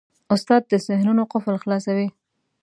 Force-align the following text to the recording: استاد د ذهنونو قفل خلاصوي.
استاد 0.33 0.61
د 0.67 0.73
ذهنونو 0.87 1.23
قفل 1.31 1.55
خلاصوي. 1.63 2.07